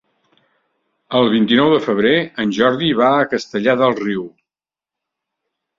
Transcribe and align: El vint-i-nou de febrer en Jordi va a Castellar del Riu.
El 1.19 1.29
vint-i-nou 1.33 1.69
de 1.75 1.79
febrer 1.89 2.15
en 2.45 2.57
Jordi 2.61 2.91
va 3.03 3.13
a 3.21 3.31
Castellar 3.35 3.79
del 3.85 3.97
Riu. 4.05 4.29